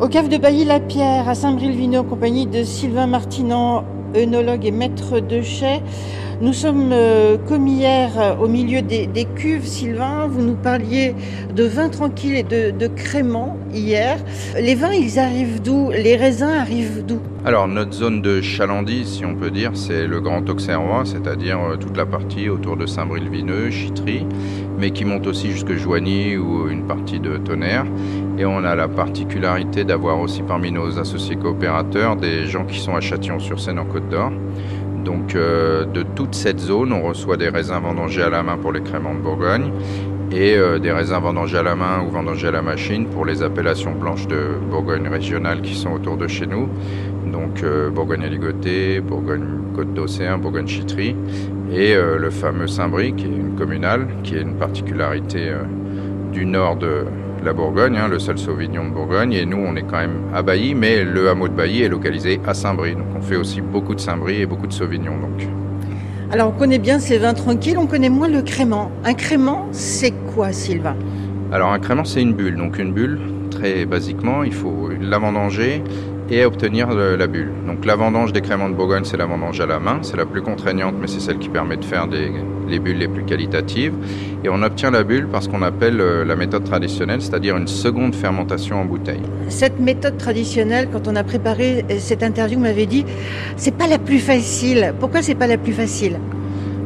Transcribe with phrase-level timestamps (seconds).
[0.00, 3.84] Au cave de Bailly-la-Pierre, à Saint-Bril-Vineux, en compagnie de Sylvain Martinan,
[4.16, 5.82] œnologue et maître de chais.
[6.40, 9.66] Nous sommes euh, comme hier euh, au milieu des, cuves.
[9.66, 11.14] Sylvain, vous nous parliez
[11.54, 14.16] de vin tranquille et de, de crément hier.
[14.58, 15.90] Les vins, ils arrivent d'où?
[15.90, 17.20] Les raisins arrivent d'où?
[17.44, 21.76] Alors, notre zone de chalandise, si on peut dire, c'est le Grand Auxerrois, c'est-à-dire euh,
[21.76, 24.26] toute la partie autour de Saint-Bril-Vineux, Chitry,
[24.78, 27.84] mais qui monte aussi jusque Joigny ou une partie de Tonnerre.
[28.40, 32.96] Et on a la particularité d'avoir aussi parmi nos associés coopérateurs des gens qui sont
[32.96, 34.32] à Châtillon-sur-Seine en Côte d'Or.
[35.04, 38.72] Donc euh, de toute cette zone, on reçoit des raisins vendangés à la main pour
[38.72, 39.70] les créments de Bourgogne
[40.32, 43.42] et euh, des raisins vendangés à la main ou vendangés à la machine pour les
[43.42, 46.66] appellations blanches de Bourgogne régionale qui sont autour de chez nous.
[47.30, 51.14] Donc euh, Bourgogne-Aligoté, Bourgogne-Côte d'Océan, Bourgogne-Chitry
[51.74, 55.52] et euh, le fameux Saint-Brie qui est une communale, qui est une particularité
[56.32, 57.04] du nord de
[57.44, 59.32] la Bourgogne, hein, le seul Sauvignon de Bourgogne.
[59.32, 62.40] Et nous, on est quand même à Bailly, mais le hameau de Bailly est localisé
[62.46, 62.94] à Saint-Brie.
[62.94, 65.18] Donc on fait aussi beaucoup de Saint-Brie et beaucoup de Sauvignon.
[65.18, 65.48] Donc.
[66.32, 68.92] Alors on connaît bien ces vins tranquilles, on connaît moins le crément.
[69.04, 70.96] Un crément, c'est quoi, Sylvain?
[71.52, 72.56] Alors un crément, c'est une bulle.
[72.56, 73.18] Donc une bulle,
[73.50, 75.82] très basiquement, il faut la vendanger
[76.30, 77.50] et obtenir la bulle.
[77.66, 80.26] Donc la vendange des créments de Bourgogne, c'est la vendange à la main, c'est la
[80.26, 82.30] plus contraignante, mais c'est celle qui permet de faire des,
[82.70, 83.92] les bulles les plus qualitatives.
[84.44, 88.14] Et on obtient la bulle parce qu'on appelle euh, la méthode traditionnelle, c'est-à-dire une seconde
[88.14, 89.20] fermentation en bouteille.
[89.48, 93.04] Cette méthode traditionnelle, quand on a préparé cette interview, vous m'avez dit,
[93.56, 94.94] c'est pas la plus facile.
[94.98, 96.16] Pourquoi c'est pas la plus facile?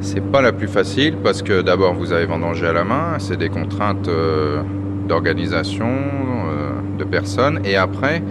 [0.00, 3.36] C'est pas la plus facile parce que d'abord vous avez vendangé à la main, c'est
[3.36, 4.62] des contraintes euh,
[5.08, 8.22] d'organisation, euh, de personnes, et après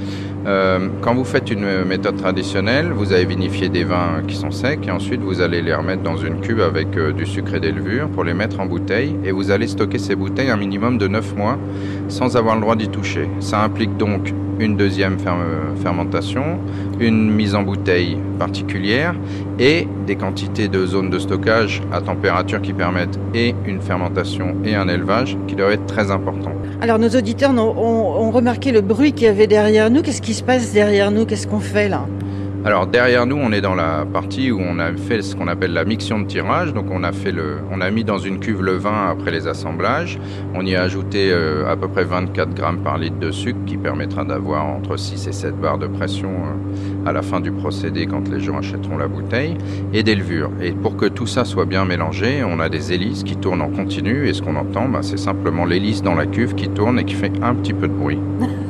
[0.48, 4.80] euh, quand vous faites une méthode traditionnelle, vous avez vinifié des vins qui sont secs
[4.88, 7.74] et ensuite vous allez les remettre dans une cuve avec euh, du sucre et des
[7.74, 11.10] levures pour les mettre en bouteille et vous allez stocker ces bouteilles un minimum de
[11.10, 11.58] 9 mois
[12.08, 13.28] sans avoir le droit d'y toucher.
[13.42, 15.18] Ça implique donc une deuxième
[15.82, 16.60] fermentation,
[17.00, 19.14] une mise en bouteille particulière
[19.60, 24.76] et des quantités de zones de stockage à température qui permettent et une fermentation et
[24.76, 26.54] un élevage qui doivent être très importants.
[26.82, 30.02] Alors nos auditeurs ont remarqué le bruit qu'il y avait derrière nous.
[30.02, 31.26] Qu'est-ce qui se passe derrière nous?
[31.26, 32.06] Qu'est-ce qu'on fait là?
[32.66, 35.74] Alors derrière nous, on est dans la partie où on a fait ce qu'on appelle
[35.74, 36.74] la mixion de tirage.
[36.74, 39.48] Donc on a fait le, on a mis dans une cuve le vin après les
[39.48, 40.20] assemblages.
[40.54, 43.78] On y a ajouté euh, à peu près 24 grammes par litre de sucre qui
[43.78, 48.06] permettra d'avoir entre 6 et 7 barres de pression euh, à la fin du procédé
[48.06, 49.58] quand les gens achèteront la bouteille
[49.94, 50.52] et des levures.
[50.62, 53.70] Et pour que tout ça soit bien mélangé, on a des hélices qui tournent en
[53.70, 57.06] continu et ce qu'on entend, bah, c'est simplement l'hélice dans la cuve qui tourne et
[57.06, 58.20] qui fait un petit peu de bruit.